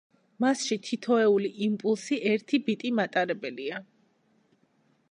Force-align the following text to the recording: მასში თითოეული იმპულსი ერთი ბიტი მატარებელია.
მასში 0.43 0.77
თითოეული 0.87 1.51
იმპულსი 1.67 2.19
ერთი 2.33 2.61
ბიტი 2.71 2.93
მატარებელია. 3.03 3.85